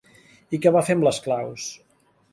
I 0.57 0.59
què 0.63 0.71
va 0.77 0.83
fer 0.89 0.97
amb 0.97 1.05
les 1.09 1.23
claus? 1.27 1.71